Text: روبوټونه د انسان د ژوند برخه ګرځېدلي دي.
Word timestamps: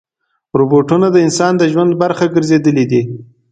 روبوټونه 0.59 1.07
د 1.11 1.17
انسان 1.25 1.53
د 1.57 1.63
ژوند 1.71 1.91
برخه 2.03 2.25
ګرځېدلي 2.35 2.85
دي. 2.91 3.01